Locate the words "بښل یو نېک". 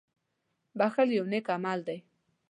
0.77-1.45